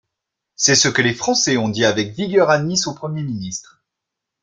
[0.55, 3.83] C’est ce que les Français ont dit avec vigueur à Nice au Premier ministre.